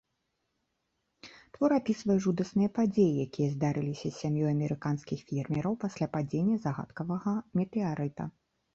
Твор 1.57 1.71
апісвае 1.79 2.15
жудасныя 2.27 2.69
падзеі, 2.79 3.13
якія 3.27 3.49
здарыліся 3.55 4.05
з 4.09 4.15
сям'ёй 4.21 4.51
амерыканскіх 4.55 5.19
фермераў 5.31 5.81
пасля 5.87 6.13
падзення 6.19 6.55
загадкавага 6.69 7.41
метэарыта. 7.63 8.23